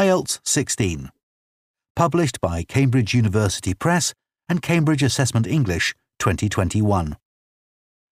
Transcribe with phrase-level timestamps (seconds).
[0.00, 1.10] IELTS 16.
[1.94, 4.14] Published by Cambridge University Press
[4.48, 7.18] and Cambridge Assessment English 2021.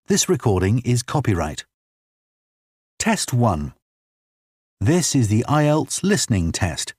[0.07, 1.65] This recording is copyright.
[2.99, 3.73] Test 1.
[4.79, 6.93] This is the IELTS listening test.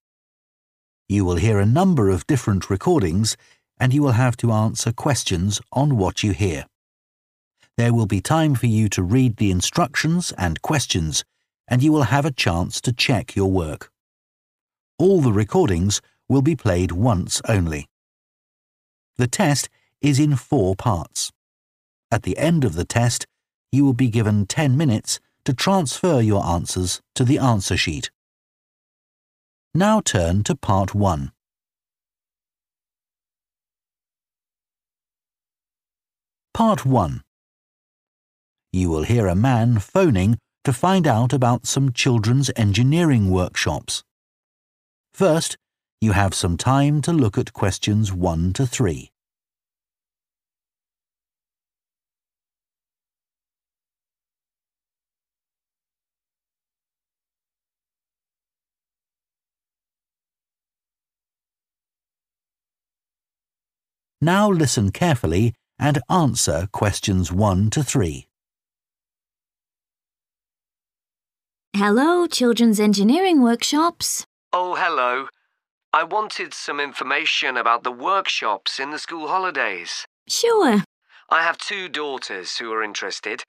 [1.07, 3.37] You will hear a number of different recordings
[3.79, 6.65] and you will have to answer questions on what you hear.
[7.77, 11.23] There will be time for you to read the instructions and questions
[11.67, 13.91] and you will have a chance to check your work.
[14.99, 17.87] All the recordings will be played once only.
[19.15, 19.69] The test
[20.01, 21.31] is in four parts.
[22.11, 23.25] At the end of the test,
[23.71, 28.11] you will be given 10 minutes to transfer your answers to the answer sheet.
[29.73, 31.31] Now turn to part 1.
[36.53, 37.21] Part 1
[38.73, 44.03] You will hear a man phoning to find out about some children's engineering workshops.
[45.19, 45.57] First,
[45.99, 49.11] you have some time to look at questions 1 to 3.
[64.21, 68.25] Now listen carefully and answer questions 1 to 3.
[71.75, 74.25] Hello, Children's Engineering Workshops.
[74.51, 75.27] Oh, hello.
[75.93, 80.07] I wanted some information about the workshops in the school holidays.
[80.27, 80.83] Sure.
[81.29, 83.43] I have two daughters who are interested.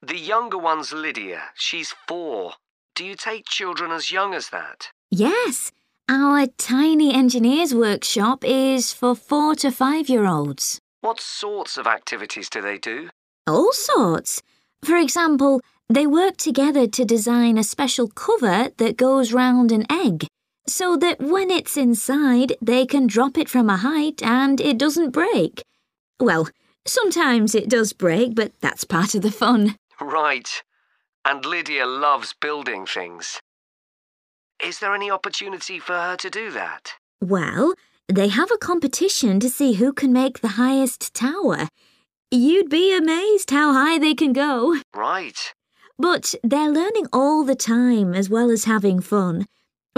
[0.00, 1.42] The younger one's Lydia.
[1.54, 2.54] She's four.
[2.96, 4.90] Do you take children as young as that?
[5.10, 5.70] Yes,
[6.08, 10.80] our tiny engineers workshop is for four to five year olds.
[11.02, 13.10] What sorts of activities do they do?
[13.46, 14.42] All sorts.
[14.84, 15.60] For example,
[15.94, 20.26] they work together to design a special cover that goes round an egg
[20.66, 25.10] so that when it's inside, they can drop it from a height and it doesn't
[25.10, 25.62] break.
[26.20, 26.48] Well,
[26.86, 29.76] sometimes it does break, but that's part of the fun.
[30.00, 30.62] Right.
[31.24, 33.40] And Lydia loves building things.
[34.64, 36.94] Is there any opportunity for her to do that?
[37.20, 37.74] Well,
[38.08, 41.68] they have a competition to see who can make the highest tower.
[42.30, 44.80] You'd be amazed how high they can go.
[44.94, 45.52] Right.
[45.98, 49.46] But they're learning all the time as well as having fun.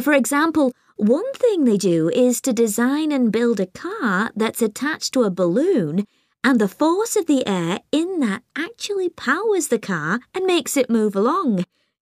[0.03, 5.13] For example, one thing they do is to design and build a car that's attached
[5.15, 6.05] to a balloon,
[6.43, 10.91] and the force of the air in that actually powers the car and makes it
[10.91, 11.65] move along.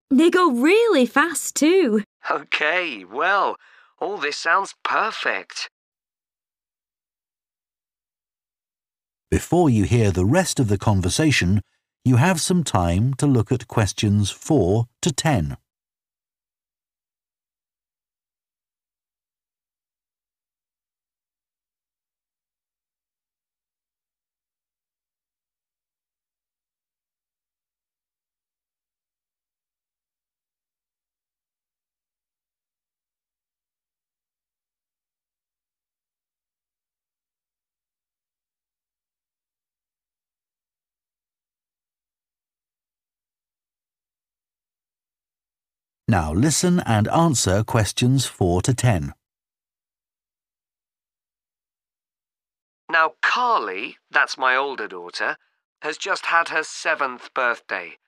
[0.09, 2.03] They go really fast too.
[2.29, 3.57] Okay, well,
[3.99, 5.69] all this sounds perfect.
[9.29, 11.61] Before you hear the rest of the conversation,
[12.05, 15.57] you have some time to look at questions 4 to 10.
[46.09, 49.13] Now listen and answer questions 4 to 10.
[52.91, 55.37] Now, Carly, that's my older daughter,
[55.83, 57.99] has just had her seventh birthday.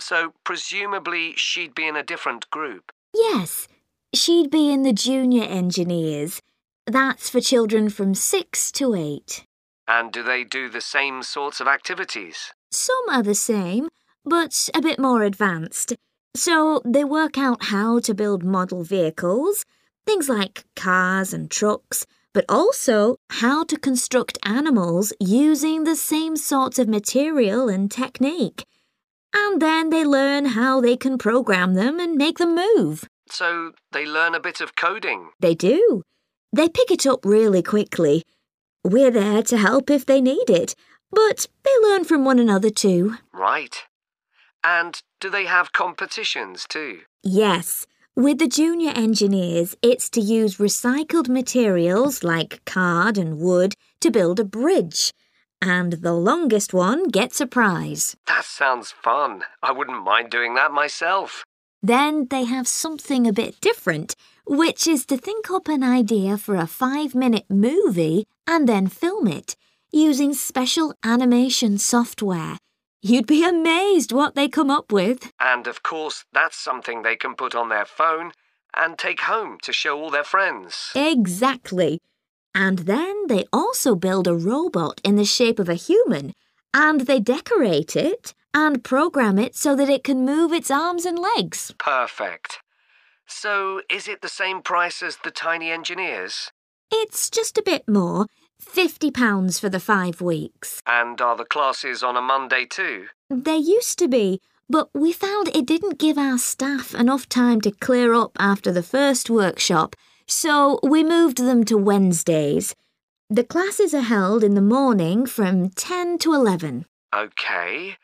[0.00, 2.90] So, presumably, she'd be in a different group.
[3.14, 3.68] Yes,
[4.12, 6.40] she'd be in the junior engineers.
[6.88, 9.44] That's for children from 6 to 8.
[9.86, 12.52] And do they do the same sorts of activities?
[12.72, 13.90] Some are the same,
[14.24, 15.94] but a bit more advanced.
[16.36, 19.64] So they work out how to build model vehicles,
[20.04, 26.78] things like cars and trucks, but also how to construct animals using the same sorts
[26.78, 28.66] of material and technique.
[29.32, 33.08] And then they learn how they can program them and make them move.
[33.30, 35.30] So they learn a bit of coding.
[35.40, 36.02] They do.
[36.52, 38.24] They pick it up really quickly.
[38.84, 40.74] We're there to help if they need it,
[41.10, 43.16] but they learn from one another too.
[43.32, 43.84] Right.
[44.64, 47.00] And do they have competitions too?
[47.22, 47.86] Yes.
[48.16, 54.40] With the junior engineers, it's to use recycled materials like card and wood to build
[54.40, 55.12] a bridge.
[55.60, 58.16] And the longest one gets a prize.
[58.26, 59.42] That sounds fun.
[59.62, 61.44] I wouldn't mind doing that myself.
[61.82, 64.14] Then they have something a bit different,
[64.46, 69.26] which is to think up an idea for a five minute movie and then film
[69.26, 69.56] it
[69.90, 72.58] using special animation software.
[73.06, 75.30] You'd be amazed what they come up with.
[75.38, 78.32] And of course, that's something they can put on their phone
[78.74, 80.90] and take home to show all their friends.
[80.94, 82.00] Exactly.
[82.54, 86.32] And then they also build a robot in the shape of a human,
[86.72, 91.18] and they decorate it and program it so that it can move its arms and
[91.18, 91.74] legs.
[91.76, 92.60] Perfect.
[93.26, 96.52] So, is it the same price as the tiny engineers?
[96.90, 98.28] It's just a bit more
[98.64, 100.82] £50 for the five weeks.
[100.86, 103.06] And are the classes on a Monday too?
[103.30, 107.70] There used to be, but we found it didn't give our staff enough time to
[107.70, 109.94] clear up after the first workshop,
[110.26, 112.74] so we moved them to Wednesdays.
[113.30, 116.86] The classes are held in the morning from 10 to 11.
[117.14, 117.96] Okay.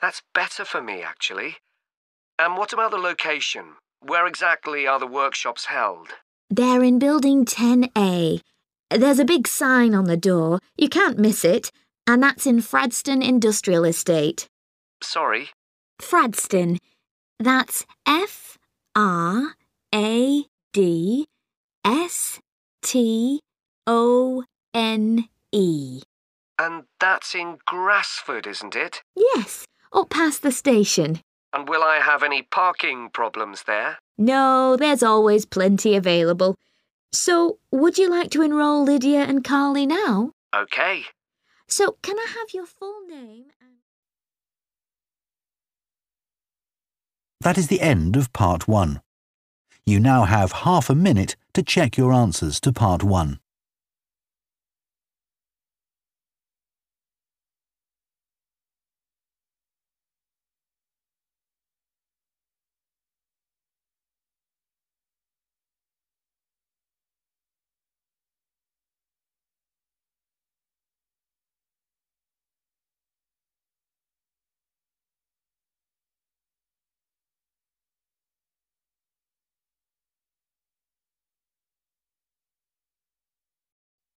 [0.00, 1.56] That's better for me, actually.
[2.38, 3.76] And what about the location?
[4.00, 6.08] Where exactly are the workshops held?
[6.50, 8.42] They're in Building 10A.
[8.94, 10.60] There's a big sign on the door.
[10.76, 11.72] You can't miss it.
[12.06, 14.46] And that's in Fradstone Industrial Estate.
[15.02, 15.48] Sorry.
[16.00, 16.78] Fradstone.
[17.40, 18.56] That's F
[18.94, 19.54] R
[19.92, 21.26] A D
[21.84, 22.40] S
[22.82, 23.40] T
[23.86, 26.02] O N E.
[26.56, 29.02] And that's in Grassford, isn't it?
[29.16, 31.20] Yes, up past the station.
[31.52, 33.98] And will I have any parking problems there?
[34.16, 36.54] No, there's always plenty available.
[37.14, 40.32] So, would you like to enrol Lydia and Carly now?
[40.52, 41.04] Okay.
[41.68, 43.52] So, can I have your full name?
[43.60, 43.70] And...
[47.40, 49.00] That is the end of part one.
[49.86, 53.38] You now have half a minute to check your answers to part one.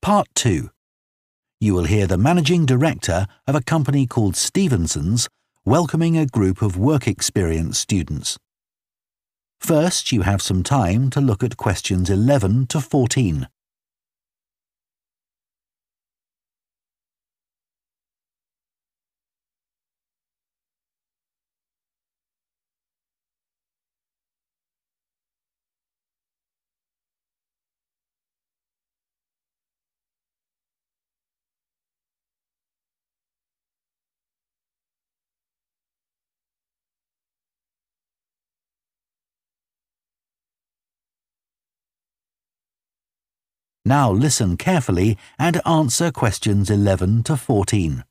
[0.08, 0.70] Part 2.
[1.60, 5.28] You will hear the managing director of a company called Stevenson's
[5.66, 8.38] welcoming a group of work experience students.
[9.60, 13.50] First, you have some time to look at questions 11 to 14.
[43.88, 48.04] Now listen carefully and answer questions 11 to 14.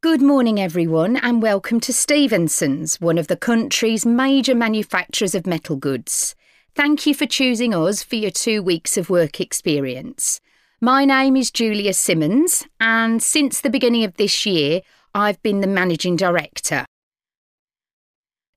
[0.00, 5.74] Good morning, everyone, and welcome to Stevenson's, one of the country's major manufacturers of metal
[5.74, 6.36] goods.
[6.76, 10.40] Thank you for choosing us for your two weeks of work experience.
[10.80, 14.82] My name is Julia Simmons, and since the beginning of this year,
[15.12, 16.86] I've been the managing director.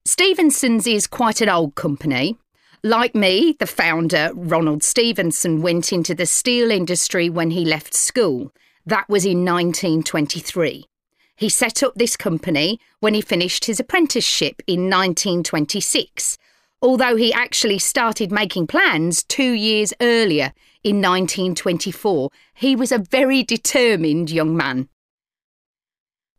[0.04, 2.38] Stevenson's is quite an old company,
[2.84, 8.52] like me, the founder, Ronald Stevenson, went into the steel industry when he left school.
[8.84, 10.86] That was in 1923.
[11.36, 16.38] He set up this company when he finished his apprenticeship in 1926,
[16.80, 20.52] although he actually started making plans two years earlier
[20.82, 22.30] in 1924.
[22.54, 24.88] He was a very determined young man.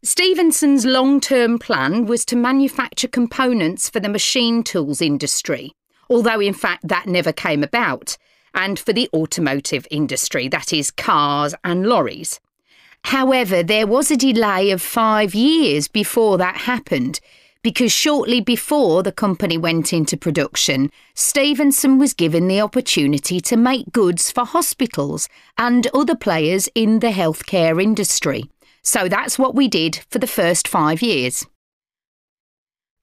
[0.03, 5.73] Stevenson's long term plan was to manufacture components for the machine tools industry
[6.09, 8.17] although in fact that never came about,
[8.53, 12.39] and for the automotive industry, that is, cars and lorries.
[13.05, 17.19] However, there was a delay of five years before that happened,
[17.63, 23.91] because shortly before the company went into production, Stevenson was given the opportunity to make
[23.91, 28.49] goods for hospitals and other players in the healthcare industry.
[28.83, 31.45] So that's what we did for the first five years.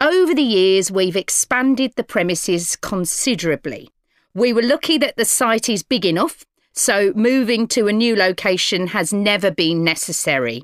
[0.02, 3.90] Over the years, we've expanded the premises considerably.
[4.32, 8.86] We were lucky that the site is big enough, so moving to a new location
[8.88, 10.62] has never been necessary.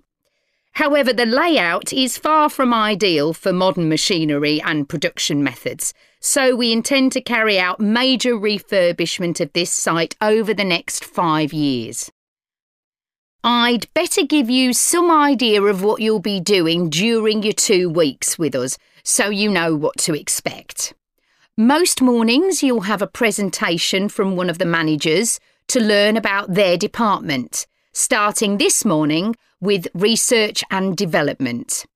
[0.73, 6.73] However, the layout is far from ideal for modern machinery and production methods, so we
[6.73, 12.11] intend to carry out major refurbishment of this site over the next five years.
[13.45, 18.39] I'd better give you some idea of what you'll be doing during your two weeks
[18.39, 18.79] with us
[19.09, 20.93] so you know what to expect.
[21.57, 26.77] Most mornings, you'll have a presentation from one of the managers to learn about their
[26.77, 31.87] department, starting this morning with research and development.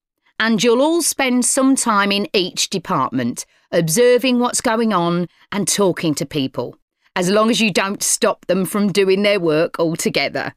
[0.41, 6.15] and you'll all spend some time in each department, observing what's going on and talking
[6.15, 6.75] to people,
[7.15, 10.55] as long as you don't stop them from doing their work altogether.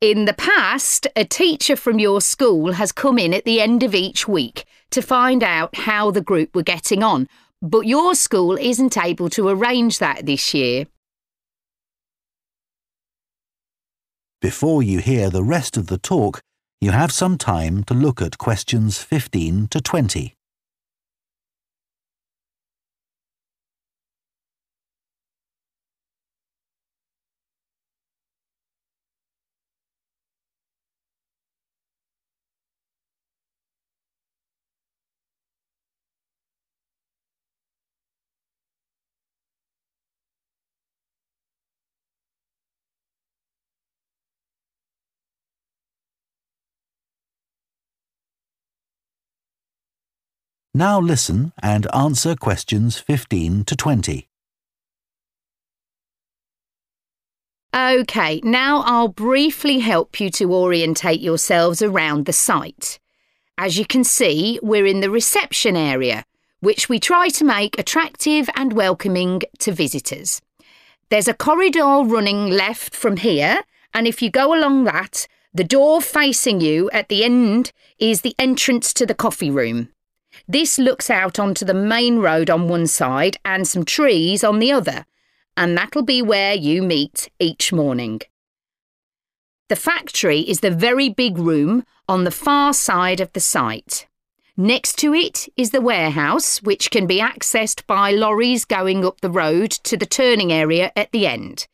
[0.00, 3.96] In the past, a teacher from your school has come in at the end of
[3.96, 7.28] each week to find out how the group were getting on,
[7.60, 10.86] but your school isn't able to arrange that this year.
[14.40, 16.42] Before you hear the rest of the talk,
[16.80, 20.37] you have some time to look at questions 15 to 20.
[50.78, 54.28] Now listen and answer questions 15 to 20.
[57.74, 63.00] OK, now I'll briefly help you to orientate yourselves around the site.
[63.58, 66.24] As you can see, we're in the reception area,
[66.60, 70.40] which we try to make attractive and welcoming to visitors.
[71.08, 76.00] There's a corridor running left from here, and if you go along that, the door
[76.00, 79.88] facing you at the end is the entrance to the coffee room.
[80.46, 84.72] This looks out onto the main road on one side and some trees on the
[84.72, 85.06] other,
[85.56, 88.20] and that'll be where you meet each morning.
[89.68, 94.06] The factory is the very big room on the far side of the site.
[94.56, 99.30] Next to it is the warehouse, which can be accessed by lorries going up the
[99.30, 101.68] road to the turning area at the end.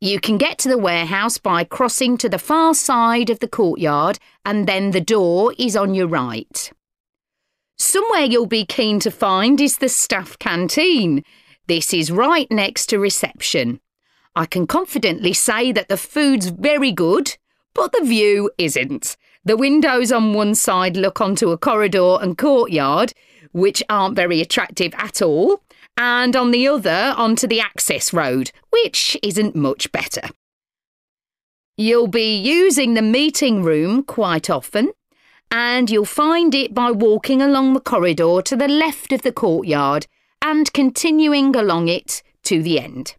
[0.00, 4.18] You can get to the warehouse by crossing to the far side of the courtyard,
[4.44, 6.72] and then the door is on your right.
[7.84, 11.24] Somewhere you'll be keen to find is the staff canteen.
[11.66, 13.80] This is right next to reception.
[14.36, 17.36] I can confidently say that the food's very good,
[17.74, 19.16] but the view isn't.
[19.44, 23.14] The windows on one side look onto a corridor and courtyard,
[23.50, 25.60] which aren't very attractive at all,
[25.96, 30.28] and on the other onto the access road, which isn't much better.
[31.76, 34.92] You'll be using the meeting room quite often,
[35.52, 40.06] and you'll find it by walking along the corridor to the left of the courtyard
[40.40, 43.14] and continuing along it to the end.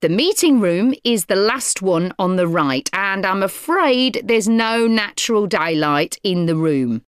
[0.00, 4.86] The meeting room is the last one on the right, and I'm afraid there's no
[4.86, 7.02] natural daylight in the room.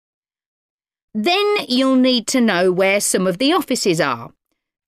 [1.14, 4.33] Then you'll need to know where some of the offices are.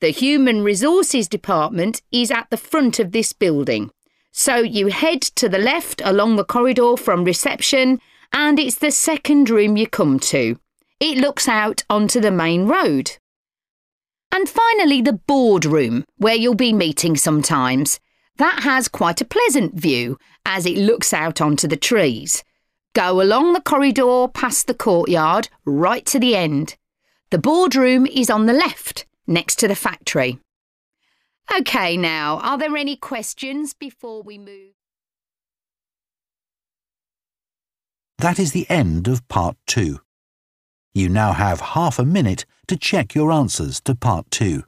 [0.01, 3.93] The Human Resources Department is at the front of this building.
[4.33, 8.01] So you head to the left along the corridor from reception
[8.33, 10.59] and it's the second room you come to.
[11.01, 13.13] It looks out onto the main road.
[14.31, 18.01] And finally, the boardroom, where you'll be meeting sometimes.
[18.39, 22.43] That has quite a pleasant view as it looks out onto the trees.
[22.95, 26.77] Go along the corridor past the courtyard, right to the end.
[27.31, 30.39] The boardroom is on the left, next to the factory.
[31.55, 34.73] OK, now, are there any questions before we move?
[38.19, 40.01] That is the end of part two.
[40.95, 44.65] You now have half a minute to check your answers to part two.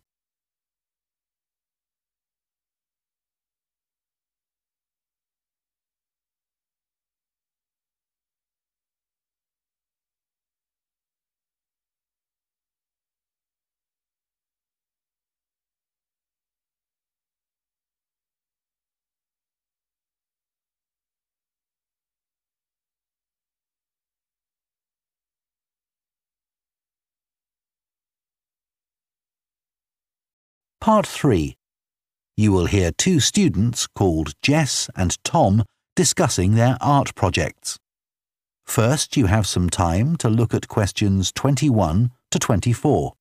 [30.84, 31.56] Part 3.
[32.36, 35.64] You will hear two students called Jess and Tom
[35.96, 37.78] discussing their art projects.
[38.66, 43.14] First, you have some time to look at questions 21 to 24.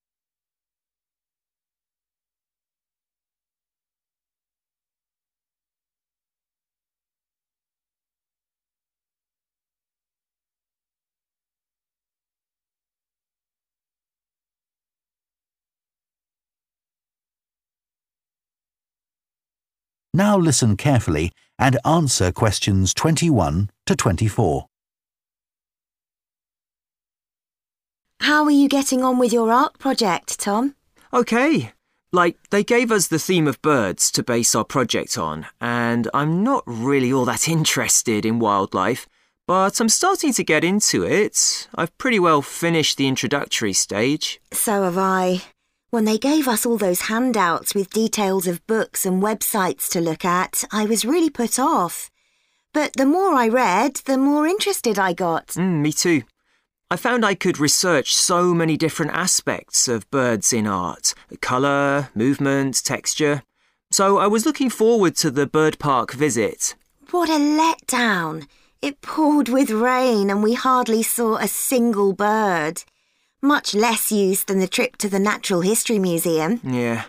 [20.14, 24.68] Now listen carefully and answer questions 21 to 24.
[28.20, 30.76] How are you getting on with your art project, Tom?
[31.12, 31.72] Okay.
[32.12, 36.44] Like, they gave us the theme of birds to base our project on, and I'm
[36.44, 39.08] not really all that interested in wildlife,
[39.48, 41.68] but I'm starting to get into it.
[41.74, 44.40] I've pretty well finished the introductory stage.
[44.52, 45.42] So have I.
[45.94, 50.26] When they gave us all those handouts with details of books and websites to look
[50.26, 52.10] at, I was really put off.
[52.74, 55.50] But the more I read, the more interested I got.
[55.50, 56.24] Mm, me too.
[56.90, 62.84] I found I could research so many different aspects of birds in art colour, movement,
[62.84, 63.44] texture.
[63.92, 66.74] So I was looking forward to the bird park visit.
[67.12, 68.48] What a letdown!
[68.82, 72.84] It poured with rain and we hardly saw a single bird.
[73.44, 76.62] Much less use than the trip to the Natural History Museum.
[76.64, 77.04] Yeah.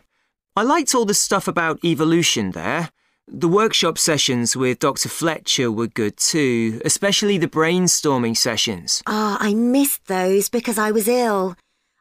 [0.56, 2.90] I liked all the stuff about evolution there.
[3.28, 5.08] The workshop sessions with Dr.
[5.08, 9.00] Fletcher were good too, especially the brainstorming sessions.
[9.06, 11.54] Ah, I missed those because I was ill.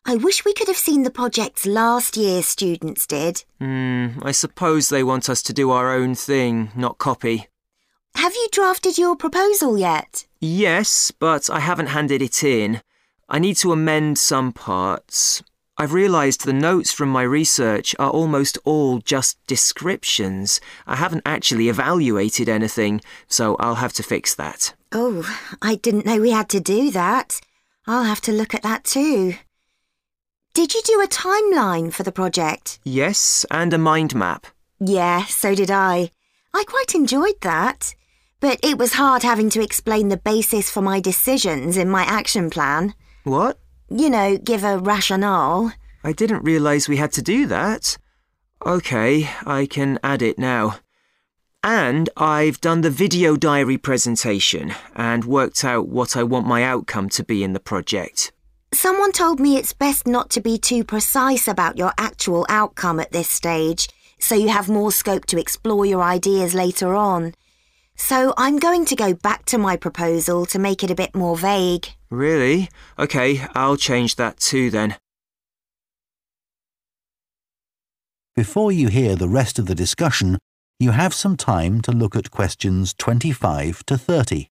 [0.04, 3.44] I wish we could have seen the projects last year's students did.
[3.60, 7.50] Hmm, I suppose they want us to do our own thing, not copy.
[8.16, 10.26] Have you drafted your proposal yet?
[10.40, 12.82] Yes, but I haven't handed it in.
[13.30, 15.42] I need to amend some parts.
[15.76, 20.62] I've realised the notes from my research are almost all just descriptions.
[20.86, 24.76] I haven't actually evaluated anything, so I'll have to fix that.
[24.92, 25.28] Oh,
[25.62, 27.42] I didn't know we had to do that.
[27.88, 29.36] I'll have to look at that too.
[30.54, 32.80] Did you do a timeline for the project?
[32.84, 34.46] Yes, and a mind map.
[34.80, 36.12] Yeah, so did I.
[36.54, 37.96] I quite enjoyed that.
[38.40, 42.52] But it was hard having to explain the basis for my decisions in my action
[42.52, 42.94] plan.
[43.24, 43.60] What?
[43.90, 45.74] You know, give a rationale.
[46.04, 47.98] I didn't realise we had to do that.
[48.66, 50.78] OK, I can add it now.
[51.64, 57.08] And I've done the video diary presentation and worked out what I want my outcome
[57.10, 58.34] to be in the project.
[58.74, 63.12] Someone told me it's best not to be too precise about your actual outcome at
[63.12, 63.88] this stage,
[64.20, 67.34] so you have more scope to explore your ideas later on.
[67.96, 71.38] So I'm going to go back to my proposal to make it a bit more
[71.38, 71.88] vague.
[72.10, 72.70] Really?
[72.98, 74.98] OK, I'll change that too then.
[78.36, 80.40] Before you hear the rest of the discussion,
[80.80, 84.48] you have some time to look at questions 25 to 30.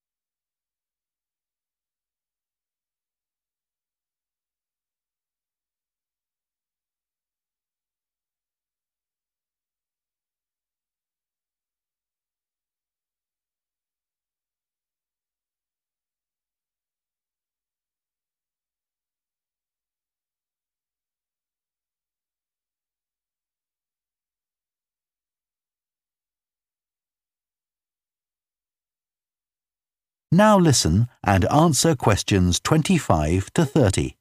[30.35, 34.17] Now listen and answer questions 25 to 30.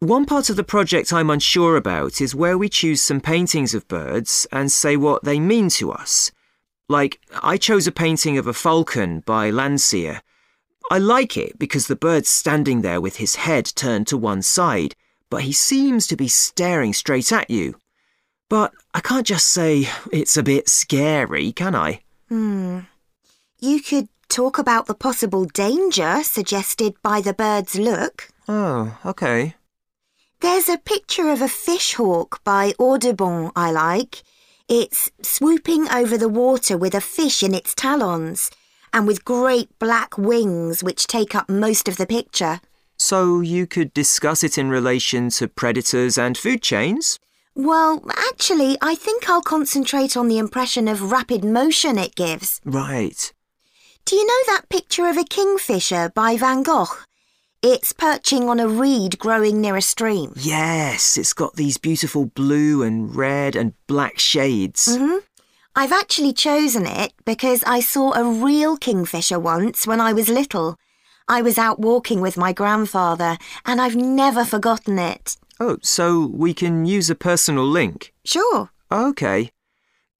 [0.00, 3.86] One part of the project I'm unsure about is where we choose some paintings of
[3.86, 6.32] birds and say what they mean to us.
[6.88, 10.22] Like, I chose a painting of a falcon by Landseer.
[10.90, 14.94] I like it because the bird's standing there with his head turned to one side,
[15.28, 17.76] but he seems to be staring straight at you.
[18.48, 22.03] But I can't just say it's a bit scary, can I?
[22.28, 22.80] Hmm.
[23.58, 28.28] You could talk about the possible danger suggested by the bird's look.
[28.48, 29.54] Oh, OK.
[30.40, 34.22] There's a picture of a fish hawk by Audubon I like.
[34.68, 38.50] It's swooping over the water with a fish in its talons
[38.92, 42.60] and with great black wings which take up most of the picture.
[42.96, 47.18] So you could discuss it in relation to predators and food chains?
[47.54, 52.60] Well, actually, I think I'll concentrate on the impression of rapid motion it gives.
[52.64, 53.32] Right.
[54.04, 56.88] Do you know that picture of a kingfisher by Van Gogh?
[57.62, 60.34] It's perching on a reed growing near a stream.
[60.36, 64.96] Yes, it's got these beautiful blue and red and black shades.
[64.96, 65.18] hmm
[65.76, 70.76] I've actually chosen it because I saw a real kingfisher once when I was little.
[71.28, 75.36] I was out walking with my grandfather and I've never forgotten it.
[75.58, 78.12] Oh, so we can use a personal link?
[78.24, 78.70] Sure.
[78.90, 79.50] OK.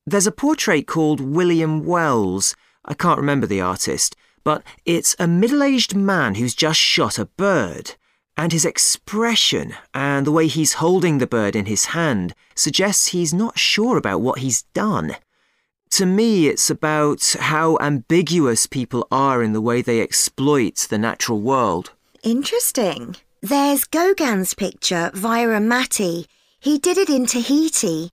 [0.06, 2.56] There's a portrait called William Wells.
[2.84, 7.26] I can't remember the artist, but it's a middle aged man who's just shot a
[7.26, 7.96] bird.
[8.36, 13.32] And his expression and the way he's holding the bird in his hand suggests he's
[13.32, 15.16] not sure about what he's done.
[15.94, 21.40] To me, it's about how ambiguous people are in the way they exploit the natural
[21.40, 21.92] world.
[22.24, 23.14] Interesting.
[23.40, 26.26] There's Gauguin's picture, Vairumati.
[26.58, 28.10] He did it in Tahiti.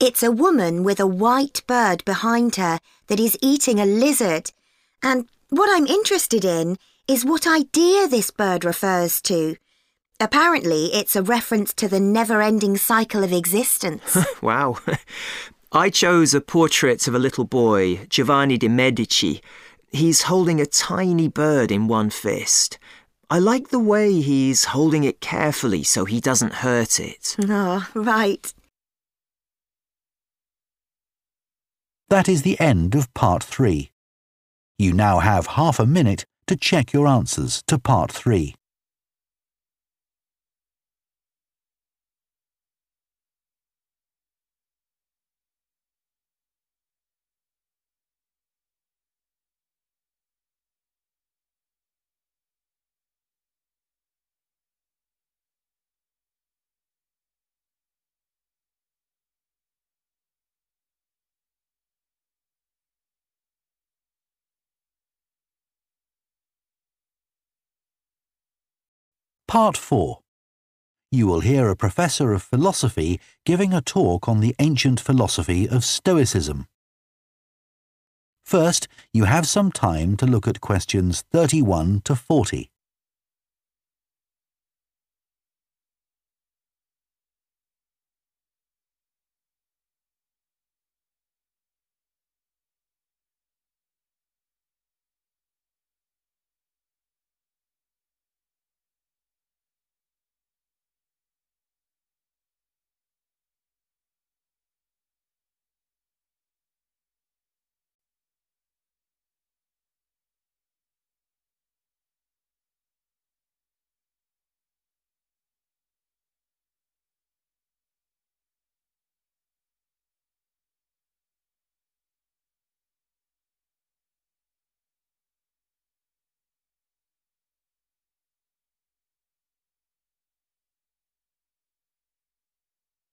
[0.00, 4.50] It's a woman with a white bird behind her that is eating a lizard.
[5.02, 9.56] And what I'm interested in is what idea this bird refers to.
[10.18, 14.16] Apparently, it's a reference to the never ending cycle of existence.
[14.40, 14.78] wow.
[15.72, 19.42] I chose a portrait of a little boy, Giovanni de' Medici.
[19.92, 22.78] He's holding a tiny bird in one fist.
[23.28, 27.36] I like the way he's holding it carefully so he doesn't hurt it.
[27.46, 28.54] Oh, right.
[32.08, 33.90] That is the end of part three.
[34.78, 38.54] You now have half a minute to check your answers to part three.
[69.48, 70.18] Part 4
[71.10, 75.86] You will hear a professor of philosophy giving a talk on the ancient philosophy of
[75.86, 76.66] Stoicism.
[78.44, 82.70] First, you have some time to look at questions 31 to 40.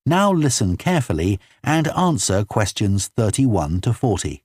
[0.08, 4.44] Now listen carefully and answer questions 31 to 40.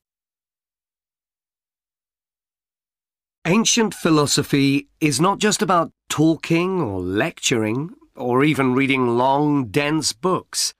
[3.46, 10.72] Ancient philosophy is not just about talking or lecturing or even reading long, dense books.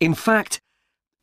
[0.00, 0.60] In fact,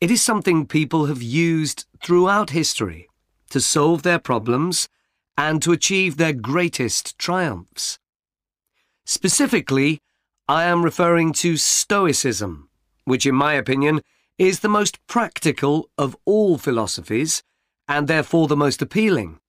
[0.00, 3.06] it is something people have used throughout history
[3.50, 4.88] to solve their problems
[5.36, 7.98] and to achieve their greatest triumphs.
[9.04, 10.00] Specifically,
[10.48, 12.67] I am referring to Stoicism
[13.08, 14.02] which in my opinion
[14.38, 17.42] is the most practical of all philosophies
[17.88, 19.40] and therefore the most appealing.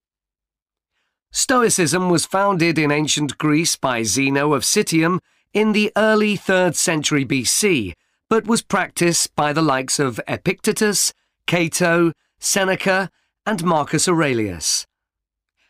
[1.31, 5.19] Stoicism was founded in ancient Greece by Zeno of Citium
[5.53, 7.93] in the early 3rd century BC,
[8.29, 11.13] but was practiced by the likes of Epictetus,
[11.45, 13.11] Cato, Seneca,
[13.45, 14.87] and Marcus Aurelius.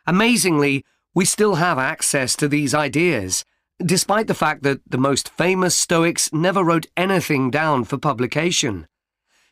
[0.06, 3.44] Amazingly, we still have access to these ideas,
[3.84, 8.88] despite the fact that the most famous Stoics never wrote anything down for publication.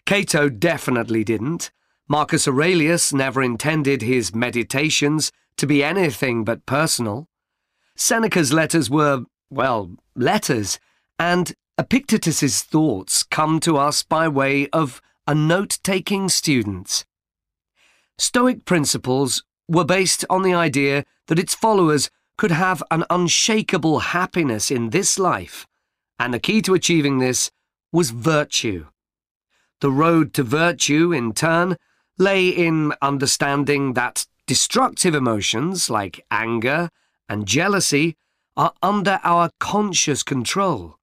[0.05, 1.71] Cato definitely didn't.
[2.07, 7.27] Marcus Aurelius never intended his meditations to be anything but personal.
[7.95, 10.79] Seneca's letters were, well, letters,
[11.19, 17.05] and Epictetus's thoughts come to us by way of a note-taking student.
[18.17, 24.69] Stoic principles were based on the idea that its followers could have an unshakable happiness
[24.69, 25.67] in this life,
[26.19, 27.51] and the key to achieving this
[27.91, 28.85] was virtue.
[29.81, 31.77] The road to virtue, in turn,
[32.17, 36.89] lay in understanding that destructive emotions like anger
[37.27, 38.15] and jealousy
[38.55, 40.97] are under our conscious control.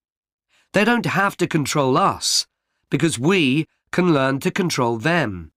[0.73, 2.47] They don't have to control us,
[2.91, 5.53] because we can learn to control them.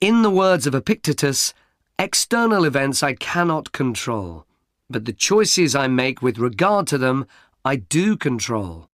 [0.00, 1.52] In the words of Epictetus,
[1.98, 4.46] external events I cannot control
[4.94, 7.26] but the choices I make with regard to them
[7.64, 8.88] I do control.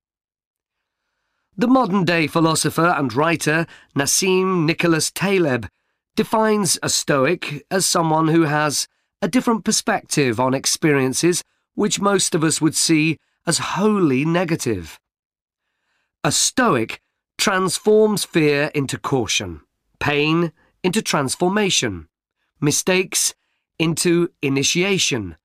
[1.58, 5.68] The modern day philosopher and writer Nassim Nicholas Taleb
[6.16, 8.88] defines a Stoic as someone who has
[9.20, 14.98] a different perspective on experiences which most of us would see as wholly negative.
[16.24, 17.02] A Stoic
[17.36, 19.60] transforms fear into caution,
[19.98, 22.08] pain into transformation,
[22.58, 23.34] mistakes
[23.78, 25.36] into initiation,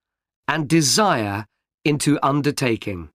[0.48, 1.46] and desire
[1.84, 3.10] into undertaking.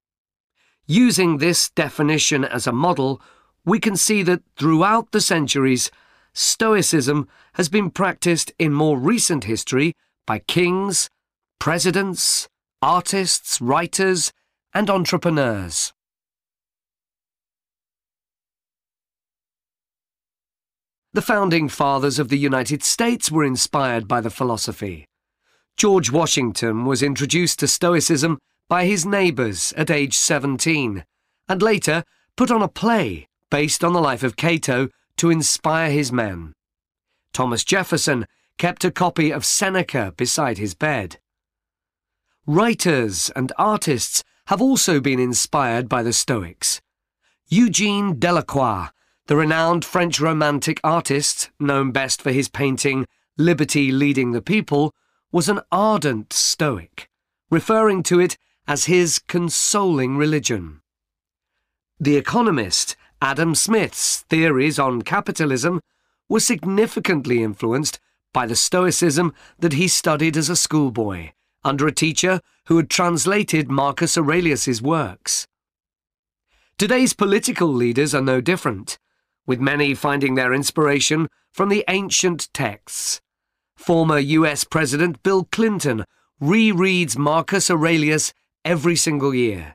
[0.86, 3.20] Using this definition as a model,
[3.64, 5.90] we can see that throughout the centuries,
[6.32, 9.94] Stoicism has been practiced in more recent history
[10.26, 11.10] by kings,
[11.58, 12.48] presidents,
[12.80, 14.32] artists, writers,
[14.72, 15.92] and entrepreneurs.
[21.12, 25.06] The founding fathers of the United States were inspired by the philosophy.
[25.80, 28.38] George Washington was introduced to Stoicism
[28.68, 31.06] by his neighbours at age 17,
[31.48, 32.04] and later
[32.36, 36.52] put on a play based on the life of Cato to inspire his men.
[37.32, 38.26] Thomas Jefferson
[38.58, 41.18] kept a copy of Seneca beside his bed.
[42.46, 46.82] Writers and artists have also been inspired by the Stoics.
[47.48, 48.88] Eugene Delacroix,
[49.28, 53.06] the renowned French Romantic artist, known best for his painting
[53.38, 54.92] Liberty Leading the People,
[55.32, 57.08] was an ardent Stoic,
[57.50, 60.80] referring to it as his consoling religion.
[61.98, 65.80] The economist Adam Smith's theories on capitalism
[66.28, 68.00] were significantly influenced
[68.32, 71.32] by the Stoicism that he studied as a schoolboy
[71.64, 75.46] under a teacher who had translated Marcus Aurelius's works.
[76.78, 78.98] Today's political leaders are no different,
[79.46, 83.20] with many finding their inspiration from the ancient texts.
[83.80, 86.04] Former US President Bill Clinton
[86.40, 89.74] rereads Marcus Aurelius every single year,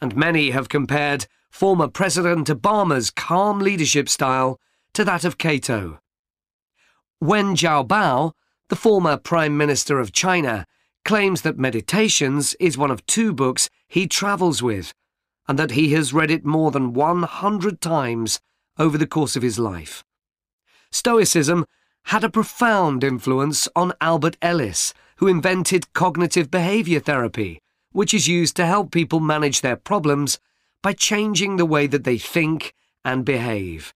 [0.00, 4.58] and many have compared former President Obama's calm leadership style
[4.94, 6.00] to that of Cato.
[7.20, 8.32] Wen Jiabao,
[8.70, 10.66] the former Prime Minister of China,
[11.04, 14.94] claims that Meditations is one of two books he travels with
[15.46, 18.40] and that he has read it more than 100 times
[18.78, 20.02] over the course of his life.
[20.90, 21.66] Stoicism
[22.04, 27.58] had a profound influence on Albert Ellis, who invented cognitive behavior therapy,
[27.92, 30.38] which is used to help people manage their problems
[30.82, 33.94] by changing the way that they think and behave.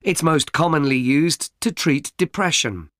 [0.00, 2.90] It's most commonly used to treat depression.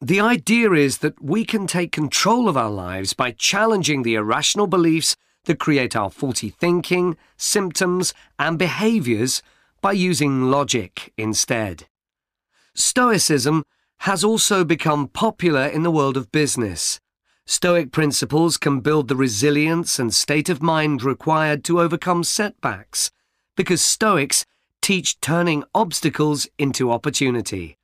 [0.00, 4.68] The idea is that we can take control of our lives by challenging the irrational
[4.68, 9.42] beliefs that create our faulty thinking, symptoms, and behaviours
[9.80, 11.86] by using logic instead.
[12.78, 13.64] Stoicism
[14.02, 17.00] has also become popular in the world of business.
[17.44, 23.10] Stoic principles can build the resilience and state of mind required to overcome setbacks,
[23.56, 24.46] because Stoics
[24.80, 27.76] teach turning obstacles into opportunity.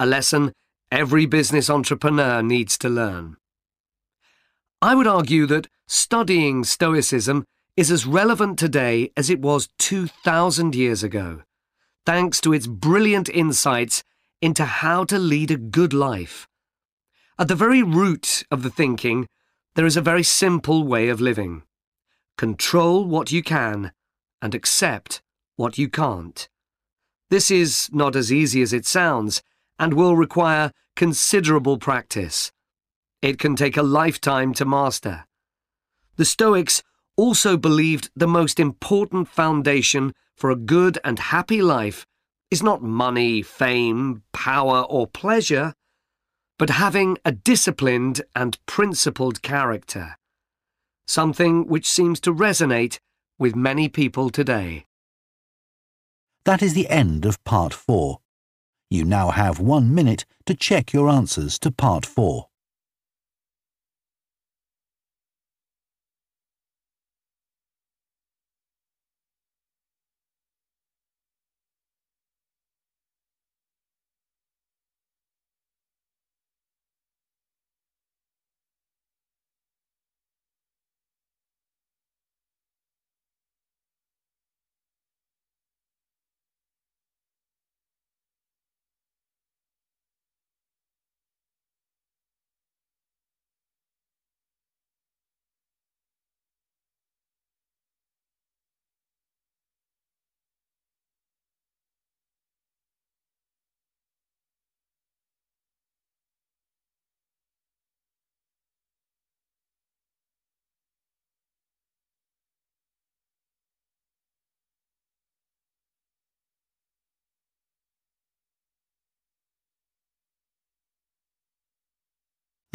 [0.00, 0.52] A lesson
[0.90, 3.36] every business entrepreneur needs to learn.
[4.82, 7.44] I would argue that studying Stoicism
[7.76, 11.42] is as relevant today as it was 2,000 years ago,
[12.04, 14.02] thanks to its brilliant insights
[14.40, 16.46] into how to lead a good life.
[17.38, 19.28] At the very root of the thinking,
[19.74, 21.62] there is a very simple way of living.
[22.38, 23.92] Control what you can
[24.40, 25.22] and accept
[25.56, 26.48] what you can't.
[27.28, 29.42] This is not as easy as it sounds
[29.78, 32.52] and will require considerable practice.
[33.20, 35.26] It can take a lifetime to master.
[36.16, 36.82] The Stoics
[37.16, 42.06] also believed the most important foundation for a good and happy life
[42.50, 45.74] is not money, fame, power, or pleasure,
[46.58, 50.16] but having a disciplined and principled character.
[51.06, 52.98] Something which seems to resonate
[53.38, 54.86] with many people today.
[56.44, 58.20] That is the end of Part 4.
[58.88, 62.48] You now have one minute to check your answers to Part 4.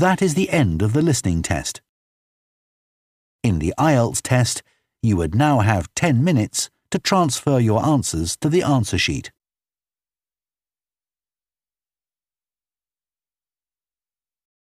[0.01, 1.79] That is the end of the listening test.
[3.43, 4.63] In the IELTS test,
[5.03, 9.31] you would now have 10 minutes to transfer your answers to the answer sheet.